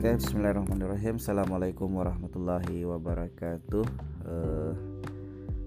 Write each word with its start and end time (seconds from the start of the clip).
Oke, 0.00 0.16
Bismillahirrahmanirrahim. 0.16 1.20
Assalamualaikum 1.20 1.92
warahmatullahi 1.92 2.88
wabarakatuh. 2.88 3.84
Uh, 4.24 4.72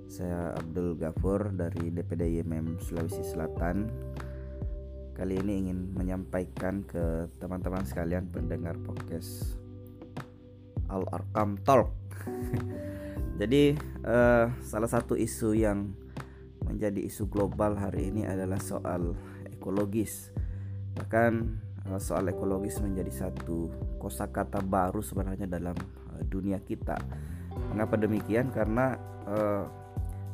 saya 0.10 0.58
Abdul 0.58 0.98
Gafur 0.98 1.54
dari 1.54 1.94
DPD 1.94 2.42
IMM 2.42 2.82
Sulawesi 2.82 3.22
Selatan. 3.22 3.94
Kali 5.14 5.38
ini 5.38 5.70
ingin 5.70 5.94
menyampaikan 5.94 6.82
ke 6.82 7.30
teman-teman 7.38 7.86
sekalian 7.86 8.26
pendengar 8.26 8.74
podcast 8.82 9.54
Al 10.90 11.06
Arkam 11.14 11.62
Talk. 11.62 11.94
Jadi 13.38 13.78
uh, 14.02 14.50
salah 14.66 14.90
satu 14.90 15.14
isu 15.14 15.54
yang 15.54 15.94
menjadi 16.66 17.06
isu 17.06 17.30
global 17.30 17.78
hari 17.78 18.10
ini 18.10 18.26
adalah 18.26 18.58
soal 18.58 19.14
ekologis. 19.46 20.34
Bahkan 20.98 21.32
soal 22.00 22.32
ekologis 22.32 22.80
menjadi 22.80 23.28
satu 23.28 23.68
kosakata 24.00 24.64
baru 24.64 25.04
sebenarnya 25.04 25.46
dalam 25.46 25.76
eh, 26.18 26.24
dunia 26.28 26.60
kita. 26.64 26.96
Mengapa 27.70 28.00
demikian? 28.00 28.50
Karena 28.50 28.98
uh, 29.30 29.70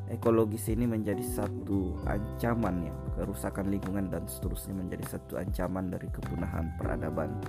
ekologis 0.08 0.72
ini 0.72 0.88
menjadi 0.88 1.20
satu 1.20 1.99
ancaman 2.08 2.88
ya, 2.88 2.94
kerusakan 3.20 3.67
lingkungan 3.67 4.08
dan 4.08 4.23
seterusnya 4.23 4.80
menjadi 4.80 5.20
satu 5.20 5.35
ancaman 5.35 5.91
dari 5.91 6.08
kepunahan 6.16 6.72
peradaban 6.80 7.44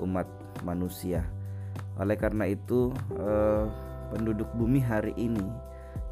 umat 0.00 0.24
manusia. 0.64 1.28
Oleh 2.00 2.16
karena 2.16 2.48
itu, 2.48 2.88
uh, 3.20 3.68
penduduk 4.16 4.48
bumi 4.56 4.80
hari 4.80 5.12
ini 5.20 5.44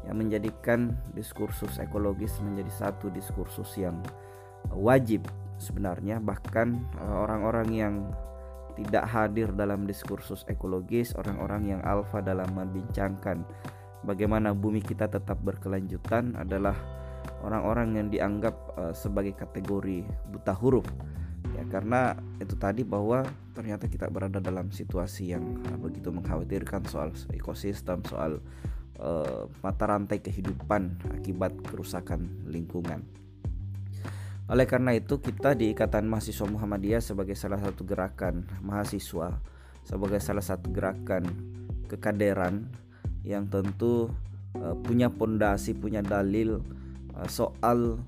yang 0.05 0.21
menjadikan 0.21 0.93
diskursus 1.17 1.77
ekologis 1.77 2.37
menjadi 2.41 2.89
satu 2.89 3.09
diskursus 3.13 3.69
yang 3.77 3.97
wajib 4.73 5.25
sebenarnya 5.61 6.17
bahkan 6.17 6.81
eh, 6.97 7.15
orang-orang 7.15 7.69
yang 7.69 7.95
tidak 8.75 9.05
hadir 9.05 9.53
dalam 9.53 9.85
diskursus 9.85 10.41
ekologis, 10.49 11.13
orang-orang 11.13 11.77
yang 11.77 11.81
alfa 11.85 12.23
dalam 12.23 12.49
membincangkan 12.55 13.43
bagaimana 14.01 14.55
bumi 14.55 14.81
kita 14.81 15.05
tetap 15.05 15.37
berkelanjutan 15.43 16.33
adalah 16.39 16.73
orang-orang 17.45 17.99
yang 17.99 18.07
dianggap 18.09 18.55
uh, 18.79 18.93
sebagai 18.95 19.37
kategori 19.37 20.07
buta 20.33 20.53
huruf. 20.57 20.87
Ya, 21.51 21.67
karena 21.67 22.15
itu 22.39 22.55
tadi 22.55 22.81
bahwa 22.81 23.27
ternyata 23.53 23.85
kita 23.85 24.07
berada 24.07 24.39
dalam 24.39 24.71
situasi 24.71 25.35
yang 25.35 25.61
uh, 25.69 25.77
begitu 25.77 26.09
mengkhawatirkan 26.09 26.87
soal 26.89 27.13
ekosistem, 27.35 28.01
soal 28.07 28.41
mata 29.65 29.89
rantai 29.89 30.21
kehidupan 30.21 30.93
akibat 31.17 31.57
kerusakan 31.65 32.29
lingkungan. 32.45 33.01
Oleh 34.51 34.67
karena 34.67 34.91
itu 34.91 35.23
kita 35.23 35.55
di 35.55 35.71
Ikatan 35.71 36.11
Mahasiswa 36.11 36.43
Muhammadiyah 36.43 36.99
sebagai 36.99 37.39
salah 37.39 37.55
satu 37.63 37.87
gerakan 37.87 38.43
mahasiswa 38.59 39.39
sebagai 39.87 40.19
salah 40.19 40.43
satu 40.43 40.67
gerakan 40.75 41.23
kekaderan 41.87 42.67
yang 43.23 43.47
tentu 43.47 44.11
uh, 44.59 44.75
punya 44.83 45.07
pondasi, 45.07 45.71
punya 45.71 46.03
dalil 46.03 46.59
uh, 47.15 47.31
soal 47.31 48.03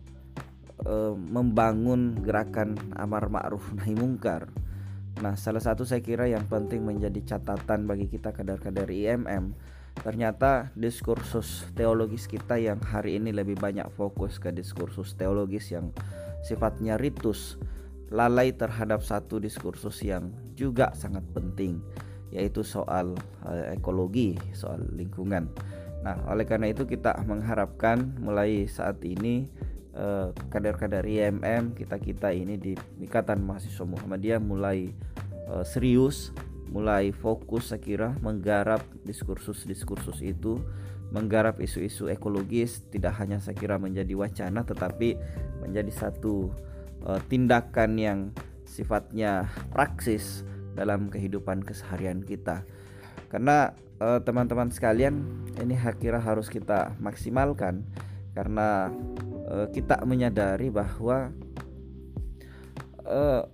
uh, 0.84 1.16
membangun 1.16 2.20
gerakan 2.20 2.76
amar 3.00 3.32
ma'ruf 3.32 3.64
nahi 3.80 3.96
mungkar. 3.96 4.52
Nah, 5.24 5.40
salah 5.40 5.64
satu 5.64 5.88
saya 5.88 6.04
kira 6.04 6.28
yang 6.28 6.44
penting 6.52 6.84
menjadi 6.84 7.38
catatan 7.38 7.88
bagi 7.88 8.12
kita 8.12 8.36
kader-kader 8.36 8.92
IMM 8.92 9.56
ternyata 9.94 10.74
diskursus 10.74 11.70
teologis 11.78 12.26
kita 12.26 12.58
yang 12.58 12.82
hari 12.82 13.22
ini 13.22 13.30
lebih 13.30 13.62
banyak 13.62 13.86
fokus 13.94 14.42
ke 14.42 14.50
diskursus 14.50 15.14
teologis 15.14 15.70
yang 15.70 15.94
sifatnya 16.44 17.00
ritus 17.00 17.58
lalai 18.14 18.54
terhadap 18.54 19.02
satu 19.02 19.42
diskursus 19.42 20.04
yang 20.06 20.30
juga 20.54 20.94
sangat 20.94 21.26
penting 21.34 21.82
yaitu 22.34 22.66
soal 22.66 23.14
uh, 23.46 23.70
ekologi, 23.70 24.34
soal 24.58 24.82
lingkungan. 24.98 25.50
Nah, 26.02 26.18
oleh 26.28 26.44
karena 26.50 26.74
itu 26.74 26.84
kita 26.90 27.14
mengharapkan 27.30 28.18
mulai 28.18 28.66
saat 28.66 29.00
ini 29.06 29.48
uh, 29.94 30.34
kader-kader 30.50 31.06
IMM 31.06 31.78
kita-kita 31.78 32.34
ini 32.34 32.58
di 32.58 32.74
Ikatan 33.00 33.46
Mahasiswa 33.46 33.86
Muhammadiyah 33.86 34.42
mulai 34.42 34.90
uh, 35.48 35.62
serius, 35.62 36.34
mulai 36.74 37.14
fokus 37.14 37.70
saya 37.70 37.80
kira 37.80 38.10
menggarap 38.26 38.82
diskursus-diskursus 39.06 40.26
itu 40.26 40.58
menggarap 41.14 41.62
isu-isu 41.62 42.10
ekologis 42.10 42.82
tidak 42.90 43.16
hanya 43.22 43.38
saya 43.38 43.54
kira 43.54 43.78
menjadi 43.78 44.18
wacana 44.18 44.66
tetapi 44.66 45.16
menjadi 45.62 45.94
satu 45.94 46.50
uh, 47.06 47.22
tindakan 47.30 48.02
yang 48.02 48.20
sifatnya 48.66 49.46
praksis 49.70 50.42
dalam 50.74 51.14
kehidupan 51.14 51.62
keseharian 51.62 52.26
kita. 52.26 52.66
Karena 53.30 53.74
eh, 54.02 54.20
teman-teman 54.26 54.74
sekalian 54.74 55.22
ini 55.62 55.78
kira 56.02 56.18
harus 56.18 56.50
kita 56.50 56.98
maksimalkan 56.98 57.86
karena 58.34 58.90
uh, 59.46 59.70
kita 59.70 60.02
menyadari 60.10 60.74
bahwa 60.74 61.30
uh, 63.06 63.46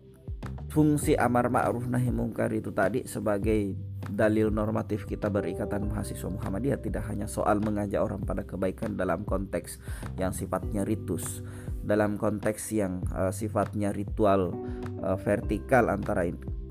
fungsi 0.72 1.20
amar 1.20 1.52
ma'ruf 1.52 1.84
nahi 1.84 2.08
mungkar 2.16 2.48
itu 2.56 2.72
tadi 2.72 3.04
sebagai 3.04 3.76
dalil 4.10 4.50
normatif 4.50 5.06
kita 5.06 5.30
berikatan 5.30 5.88
mahasiswa 5.88 6.30
Muhammadiyah 6.30 6.82
tidak 6.82 7.06
hanya 7.08 7.30
soal 7.30 7.62
mengajak 7.62 8.02
orang 8.02 8.26
pada 8.26 8.44
kebaikan 8.44 8.98
dalam 8.98 9.24
konteks 9.24 9.78
yang 10.18 10.34
sifatnya 10.34 10.84
ritus, 10.84 11.46
dalam 11.86 12.18
konteks 12.18 12.74
yang 12.74 13.06
uh, 13.14 13.30
sifatnya 13.30 13.94
ritual 13.94 14.54
uh, 15.02 15.18
vertikal 15.18 15.88
antara 15.94 16.28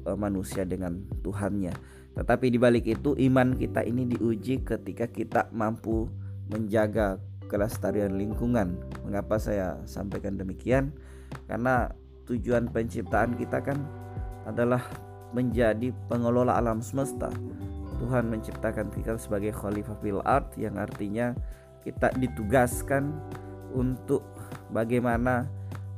uh, 0.07 0.19
manusia 0.19 0.67
dengan 0.67 1.03
Tuhannya. 1.23 1.73
Tetapi 2.19 2.47
di 2.51 2.59
balik 2.59 2.85
itu 2.91 3.15
iman 3.15 3.55
kita 3.55 3.87
ini 3.87 4.03
diuji 4.11 4.67
ketika 4.67 5.07
kita 5.07 5.47
mampu 5.55 6.11
menjaga 6.51 7.23
kelestarian 7.47 8.19
lingkungan. 8.19 8.77
Mengapa 9.07 9.39
saya 9.39 9.79
sampaikan 9.87 10.35
demikian? 10.35 10.91
Karena 11.47 11.89
tujuan 12.29 12.69
penciptaan 12.69 13.39
kita 13.39 13.65
kan 13.65 13.79
adalah 14.45 14.83
menjadi 15.33 15.93
pengelola 16.09 16.57
alam 16.57 16.81
semesta. 16.81 17.29
Tuhan 17.99 18.31
menciptakan 18.31 18.95
kita 18.95 19.19
sebagai 19.19 19.51
khalifah 19.51 19.99
fil 19.99 20.23
art 20.23 20.55
yang 20.55 20.79
artinya 20.79 21.35
kita 21.83 22.15
ditugaskan 22.15 23.11
untuk 23.75 24.23
bagaimana 24.71 25.51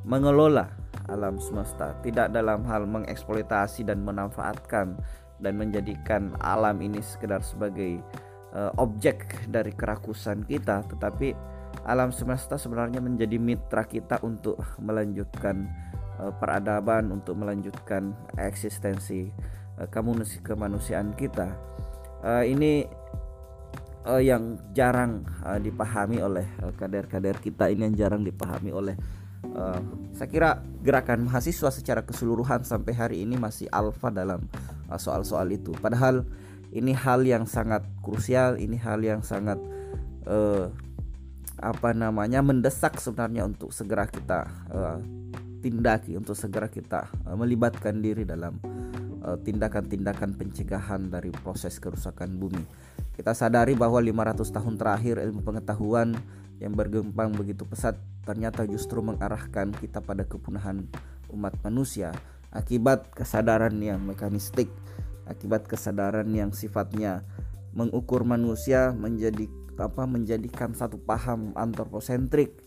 mengelola 0.09 0.71
alam 1.11 1.37
semesta, 1.43 1.93
tidak 2.01 2.31
dalam 2.31 2.63
hal 2.65 2.87
mengeksploitasi 2.87 3.85
dan 3.85 4.01
memanfaatkan 4.07 4.95
dan 5.43 5.53
menjadikan 5.59 6.33
alam 6.41 6.79
ini 6.79 7.03
sekedar 7.03 7.43
sebagai 7.43 7.99
uh, 8.55 8.71
objek 8.79 9.27
dari 9.51 9.75
kerakusan 9.75 10.47
kita, 10.47 10.87
tetapi 10.87 11.35
alam 11.87 12.15
semesta 12.15 12.59
sebenarnya 12.61 13.03
menjadi 13.03 13.39
mitra 13.41 13.87
kita 13.87 14.21
untuk 14.23 14.61
melanjutkan 14.79 15.67
peradaban 16.37 17.09
untuk 17.15 17.41
melanjutkan 17.41 18.13
eksistensi 18.37 19.31
uh, 19.81 19.89
kemanusiaan 20.45 21.17
kita. 21.17 21.57
Uh, 22.21 22.45
ini 22.45 22.85
yang 24.01 24.57
jarang 24.73 25.29
dipahami 25.61 26.25
oleh 26.25 26.49
kader-kader 26.81 27.37
kita 27.37 27.69
ini 27.69 27.93
yang 27.93 28.09
jarang 28.09 28.25
dipahami 28.25 28.73
oleh 28.73 28.97
saya 30.17 30.29
kira 30.33 30.51
gerakan 30.81 31.29
mahasiswa 31.29 31.69
secara 31.69 32.01
keseluruhan 32.01 32.65
sampai 32.65 32.97
hari 32.97 33.17
ini 33.29 33.37
masih 33.37 33.69
alfa 33.69 34.09
dalam 34.09 34.41
soal-soal 34.97 35.53
itu. 35.53 35.77
Padahal 35.77 36.25
ini 36.73 36.97
hal 36.97 37.29
yang 37.29 37.45
sangat 37.45 37.85
krusial, 38.01 38.57
ini 38.57 38.81
hal 38.81 39.05
yang 39.05 39.21
sangat 39.21 39.61
apa 41.61 41.93
namanya 41.93 42.41
mendesak 42.41 42.97
sebenarnya 42.97 43.53
untuk 43.53 43.69
segera 43.69 44.09
kita 44.09 44.49
uh, 44.73 44.97
tindaki 45.61 46.17
untuk 46.17 46.35
segera 46.35 46.67
kita 46.67 47.07
uh, 47.29 47.37
melibatkan 47.37 48.01
diri 48.01 48.25
dalam 48.25 48.57
eh, 49.21 49.39
tindakan-tindakan 49.45 50.33
uh, 50.33 50.37
pencegahan 50.41 51.13
dari 51.13 51.29
proses 51.31 51.77
kerusakan 51.77 52.41
bumi. 52.41 52.65
Kita 53.13 53.37
sadari 53.37 53.77
bahwa 53.77 54.01
500 54.01 54.49
tahun 54.49 54.75
terakhir 54.81 55.21
ilmu 55.21 55.45
pengetahuan 55.45 56.17
yang 56.57 56.73
bergembang 56.73 57.37
begitu 57.37 57.69
pesat 57.69 58.01
ternyata 58.25 58.65
justru 58.65 59.05
mengarahkan 59.05 59.73
kita 59.77 60.01
pada 60.01 60.25
kepunahan 60.25 60.89
umat 61.33 61.57
manusia 61.65 62.13
akibat 62.51 63.15
kesadaran 63.15 63.77
yang 63.79 64.03
mekanistik, 64.03 64.69
akibat 65.27 65.69
kesadaran 65.71 66.27
yang 66.35 66.51
sifatnya 66.51 67.23
mengukur 67.71 68.27
manusia 68.27 68.91
menjadi 68.91 69.47
apa 69.81 70.05
menjadikan 70.05 70.77
satu 70.77 71.01
paham 71.01 71.57
antroposentrik 71.57 72.61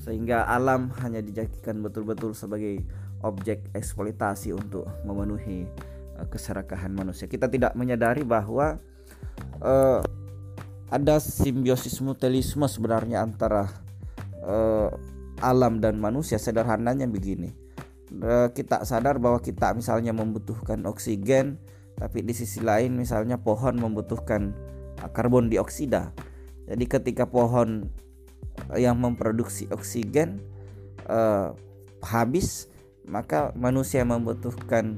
sehingga 0.00 0.46
alam 0.46 0.92
hanya 1.02 1.20
dijadikan 1.24 1.80
betul-betul 1.82 2.36
sebagai 2.36 2.84
objek 3.24 3.72
eksploitasi 3.72 4.52
untuk 4.52 4.86
memenuhi 5.02 5.64
uh, 6.20 6.26
keserakahan 6.28 6.92
manusia. 6.92 7.26
Kita 7.26 7.48
tidak 7.48 7.72
menyadari 7.74 8.22
bahwa 8.22 8.78
uh, 9.64 10.00
ada 10.92 11.16
simbiosis 11.18 11.98
mutualisme 12.04 12.68
sebenarnya 12.68 13.24
antara 13.24 13.66
uh, 14.44 14.92
alam 15.40 15.80
dan 15.80 15.98
manusia. 15.98 16.36
Sederhananya 16.36 17.08
begini, 17.08 17.50
uh, 18.20 18.52
kita 18.52 18.84
sadar 18.84 19.16
bahwa 19.18 19.40
kita 19.40 19.72
misalnya 19.72 20.12
membutuhkan 20.12 20.84
oksigen, 20.84 21.58
tapi 21.96 22.20
di 22.22 22.36
sisi 22.36 22.60
lain 22.60 22.94
misalnya 22.94 23.40
pohon 23.40 23.80
membutuhkan 23.80 24.52
uh, 25.00 25.10
karbon 25.10 25.48
dioksida 25.48 26.12
jadi 26.64 26.84
ketika 26.88 27.28
pohon 27.28 27.88
yang 28.78 28.96
memproduksi 28.96 29.66
oksigen 29.74 30.40
uh, 31.10 31.52
habis 32.00 32.70
maka 33.04 33.52
manusia 33.52 34.00
membutuhkan 34.04 34.96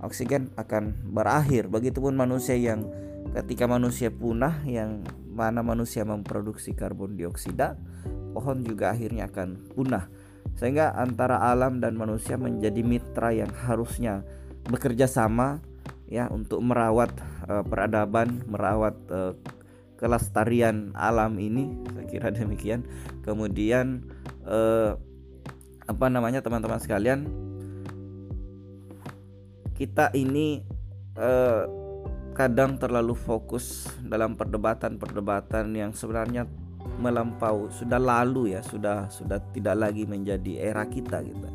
oksigen 0.00 0.50
akan 0.56 0.96
berakhir. 1.12 1.68
Begitupun 1.68 2.16
manusia 2.16 2.56
yang 2.56 2.88
ketika 3.36 3.68
manusia 3.68 4.08
punah 4.08 4.64
yang 4.66 5.04
mana 5.32 5.64
manusia 5.64 6.04
memproduksi 6.04 6.76
karbon 6.76 7.16
dioksida 7.16 7.80
pohon 8.32 8.64
juga 8.64 8.92
akhirnya 8.92 9.28
akan 9.28 9.72
punah. 9.72 10.08
Sehingga 10.58 10.92
antara 10.96 11.40
alam 11.40 11.78
dan 11.78 11.96
manusia 11.96 12.36
menjadi 12.36 12.82
mitra 12.82 13.30
yang 13.32 13.48
harusnya 13.52 14.26
bekerja 14.68 15.08
sama 15.08 15.62
ya 16.10 16.28
untuk 16.28 16.60
merawat 16.60 17.12
uh, 17.48 17.64
peradaban, 17.64 18.44
merawat 18.48 18.96
uh, 19.08 19.32
kelestarian 20.02 20.90
alam 20.98 21.38
ini. 21.38 21.70
Saya 21.94 22.06
kira 22.10 22.28
demikian. 22.34 22.82
Kemudian 23.22 24.02
uh, 24.42 24.98
apa 25.86 26.06
namanya 26.10 26.42
teman-teman 26.42 26.82
sekalian, 26.82 27.30
kita 29.78 30.10
ini 30.18 30.66
uh, 31.14 31.70
kadang 32.34 32.80
terlalu 32.80 33.14
fokus 33.14 33.86
dalam 34.02 34.34
perdebatan-perdebatan 34.34 35.70
yang 35.76 35.92
sebenarnya 35.94 36.48
melampau 36.98 37.70
sudah 37.70 38.00
lalu 38.00 38.56
ya 38.56 38.60
sudah 38.64 39.06
sudah 39.06 39.38
tidak 39.54 39.76
lagi 39.78 40.08
menjadi 40.08 40.72
era 40.72 40.82
kita 40.88 41.22
gitu 41.22 41.48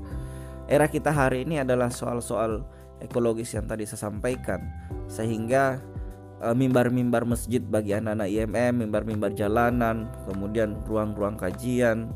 era 0.67 0.85
kita 0.87 1.11
hari 1.11 1.43
ini 1.43 1.63
adalah 1.63 1.91
soal-soal 1.91 2.63
ekologis 2.99 3.55
yang 3.55 3.65
tadi 3.65 3.87
saya 3.87 4.09
sampaikan 4.09 4.59
sehingga 5.07 5.79
eh, 5.79 5.96
mimbar-mimbar 6.37 7.25
masjid 7.25 7.57
bagi 7.65 7.97
anak-anak 7.97 8.29
IMM 8.29 8.85
mimbar-mimbar 8.85 9.33
jalanan 9.33 10.05
kemudian 10.29 10.77
ruang-ruang 10.85 11.33
kajian 11.33 12.13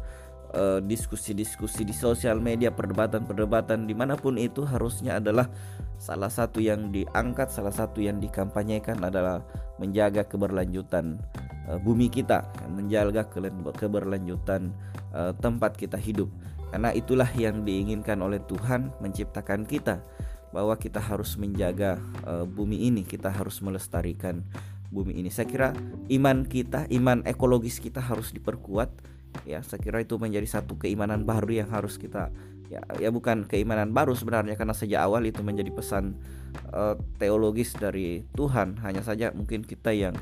uh, 0.54 0.78
diskusi-diskusi 0.78 1.82
di 1.82 1.94
sosial 1.96 2.38
media 2.38 2.70
perdebatan-perdebatan 2.70 3.90
di 3.90 3.98
mana 3.98 4.14
pun 4.14 4.38
itu 4.38 4.62
harusnya 4.62 5.18
adalah 5.18 5.50
salah 5.98 6.30
satu 6.30 6.62
yang 6.62 6.94
diangkat 6.94 7.50
salah 7.50 7.74
satu 7.74 7.98
yang 7.98 8.22
dikampanyekan 8.22 9.02
adalah 9.02 9.42
menjaga 9.82 10.22
keberlanjutan 10.22 11.18
uh, 11.66 11.82
bumi 11.82 12.06
kita 12.14 12.46
menjaga 12.70 13.26
keberlanjutan 13.74 14.74
tempat 15.44 15.76
kita 15.76 16.00
hidup. 16.00 16.32
Karena 16.72 16.96
itulah 16.96 17.28
yang 17.36 17.68
diinginkan 17.68 18.24
oleh 18.24 18.40
Tuhan 18.48 18.96
menciptakan 19.04 19.68
kita 19.68 20.00
bahwa 20.52 20.76
kita 20.76 21.00
harus 21.00 21.40
menjaga 21.40 21.98
uh, 22.28 22.44
bumi 22.44 22.92
ini 22.92 23.08
kita 23.08 23.32
harus 23.32 23.64
melestarikan 23.64 24.44
bumi 24.92 25.24
ini. 25.24 25.32
Saya 25.32 25.48
kira 25.48 25.70
iman 26.12 26.44
kita 26.44 26.86
iman 26.92 27.24
ekologis 27.24 27.80
kita 27.80 28.04
harus 28.04 28.36
diperkuat 28.36 28.92
ya. 29.48 29.64
Saya 29.64 29.80
kira 29.80 30.04
itu 30.04 30.20
menjadi 30.20 30.46
satu 30.60 30.76
keimanan 30.76 31.24
baru 31.24 31.64
yang 31.64 31.70
harus 31.72 31.96
kita 31.96 32.30
ya 32.72 32.80
ya 33.04 33.12
bukan 33.12 33.48
keimanan 33.52 33.92
baru 33.92 34.16
sebenarnya 34.16 34.56
karena 34.56 34.72
sejak 34.72 35.04
awal 35.04 35.28
itu 35.28 35.44
menjadi 35.44 35.72
pesan 35.76 36.20
uh, 36.76 37.00
teologis 37.16 37.72
dari 37.80 38.28
Tuhan. 38.36 38.84
Hanya 38.84 39.02
saja 39.02 39.32
mungkin 39.32 39.64
kita 39.64 39.96
yang 39.96 40.16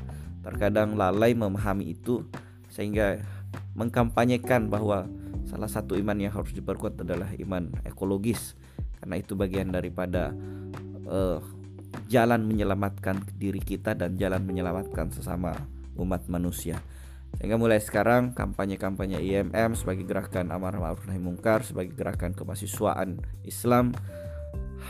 terkadang 0.46 0.96
lalai 0.96 1.34
memahami 1.34 1.90
itu 1.90 2.24
sehingga 2.70 3.20
mengkampanyekan 3.74 4.70
bahwa 4.70 5.10
salah 5.50 5.66
satu 5.66 5.98
iman 5.98 6.14
yang 6.14 6.30
harus 6.30 6.54
diperkuat 6.54 7.02
adalah 7.02 7.34
iman 7.42 7.74
ekologis 7.82 8.54
karena 9.00 9.16
itu 9.16 9.32
bagian 9.34 9.72
daripada 9.72 10.30
uh, 11.08 11.40
jalan 12.06 12.46
menyelamatkan 12.46 13.24
diri 13.36 13.58
kita 13.58 13.96
dan 13.96 14.14
jalan 14.20 14.44
menyelamatkan 14.44 15.10
sesama 15.10 15.56
umat 15.98 16.28
manusia. 16.30 16.78
Sehingga 17.38 17.56
mulai 17.56 17.78
sekarang 17.78 18.34
kampanye-kampanye 18.34 19.22
IMM 19.22 19.78
sebagai 19.78 20.02
gerakan 20.02 20.50
amar 20.50 20.74
ma'ruf 20.76 21.06
nahi 21.06 21.22
mungkar 21.22 21.62
sebagai 21.62 21.94
gerakan 21.94 22.34
kemahasiswaan 22.34 23.22
Islam 23.46 23.94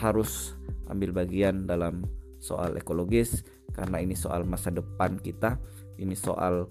harus 0.01 0.57
ambil 0.89 1.13
bagian 1.13 1.69
dalam 1.69 2.09
soal 2.41 2.75
ekologis. 2.81 3.45
Karena 3.71 4.03
ini 4.03 4.19
soal 4.19 4.43
masa 4.49 4.73
depan 4.73 5.21
kita 5.21 5.61
ini 6.01 6.17
soal 6.17 6.67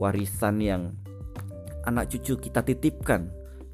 warisan 0.00 0.58
yang 0.58 0.82
anak 1.84 2.08
cucu 2.08 2.40
kita 2.40 2.64
titipkan 2.64 3.28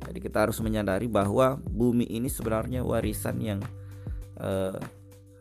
jadi 0.06 0.18
kita 0.22 0.38
harus 0.46 0.58
menyadari 0.62 1.10
bahwa 1.10 1.58
bumi 1.58 2.06
ini 2.06 2.30
sebenarnya 2.30 2.86
warisan 2.86 3.36
yang 3.42 3.60
eh, 4.38 4.78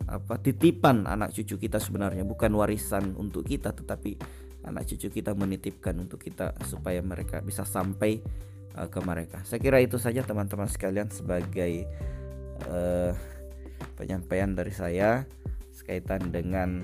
apa 0.07 0.39
titipan 0.39 1.04
anak 1.04 1.36
cucu 1.36 1.59
kita 1.59 1.83
sebenarnya 1.83 2.24
bukan 2.24 2.56
warisan 2.56 3.12
untuk 3.19 3.44
kita 3.44 3.75
tetapi 3.75 4.15
anak 4.63 4.88
cucu 4.88 5.12
kita 5.12 5.36
menitipkan 5.36 5.95
untuk 6.00 6.24
kita 6.24 6.56
supaya 6.63 7.04
mereka 7.04 7.39
bisa 7.44 7.63
sampai 7.63 8.19
uh, 8.75 8.88
ke 8.92 9.00
mereka. 9.00 9.44
Saya 9.48 9.63
kira 9.63 9.80
itu 9.80 9.95
saja 9.95 10.24
teman-teman 10.27 10.68
sekalian 10.68 11.07
sebagai 11.07 11.88
uh, 12.68 13.15
penyampaian 13.95 14.51
dari 14.51 14.75
saya 14.75 15.24
sekaitan 15.71 16.33
dengan 16.33 16.83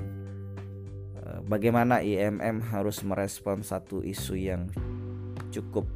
bagaimana 1.47 2.03
IMM 2.03 2.61
harus 2.69 3.01
merespon 3.01 3.65
satu 3.65 4.03
isu 4.05 4.35
yang 4.37 4.69
cukup 5.49 5.87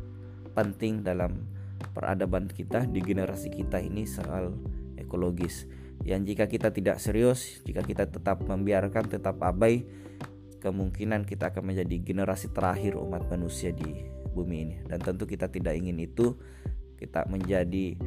penting 0.57 1.05
dalam 1.05 1.56
peradaban 1.93 2.49
kita 2.49 2.85
di 2.85 2.99
generasi 3.01 3.49
kita 3.53 3.81
ini 3.81 4.05
soal 4.05 4.53
ekologis. 4.97 5.69
Yang 6.05 6.33
jika 6.33 6.45
kita 6.45 6.69
tidak 6.73 6.97
serius, 7.01 7.61
jika 7.65 7.81
kita 7.81 8.05
tetap 8.05 8.45
membiarkan, 8.45 9.09
tetap 9.09 9.41
abai, 9.41 9.85
kemungkinan 10.61 11.25
kita 11.25 11.49
akan 11.53 11.73
menjadi 11.73 11.95
generasi 12.01 12.53
terakhir 12.53 12.97
umat 12.97 13.25
manusia 13.29 13.73
di 13.73 14.05
bumi 14.33 14.57
ini. 14.69 14.75
Dan 14.85 15.01
tentu 15.01 15.25
kita 15.25 15.49
tidak 15.49 15.73
ingin 15.73 15.97
itu, 15.97 16.37
kita 16.97 17.25
menjadi 17.29 17.97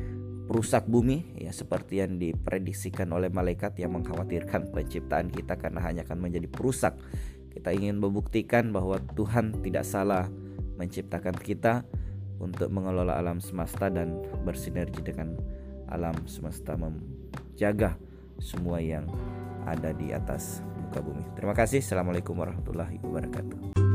perusak 0.51 0.91
bumi 0.91 1.39
ya 1.39 1.55
seperti 1.55 2.03
yang 2.03 2.19
diprediksikan 2.19 3.07
oleh 3.15 3.31
malaikat 3.31 3.79
yang 3.79 3.95
mengkhawatirkan 3.95 4.75
penciptaan 4.75 5.31
kita 5.31 5.55
karena 5.55 5.79
hanya 5.79 6.03
akan 6.03 6.19
menjadi 6.27 6.51
perusak. 6.51 6.99
Kita 7.55 7.71
ingin 7.71 7.99
membuktikan 8.03 8.71
bahwa 8.75 8.99
Tuhan 9.15 9.63
tidak 9.63 9.87
salah 9.87 10.27
menciptakan 10.75 11.39
kita 11.39 11.87
untuk 12.41 12.73
mengelola 12.73 13.21
alam 13.21 13.39
semesta 13.39 13.93
dan 13.93 14.19
bersinergi 14.43 15.05
dengan 15.05 15.37
alam 15.93 16.17
semesta 16.25 16.75
menjaga 16.75 18.01
semua 18.41 18.81
yang 18.81 19.05
ada 19.69 19.93
di 19.93 20.17
atas 20.17 20.65
muka 20.81 21.05
bumi. 21.05 21.25
Terima 21.37 21.53
kasih. 21.53 21.85
Assalamualaikum 21.85 22.35
warahmatullahi 22.35 22.97
wabarakatuh. 23.05 23.90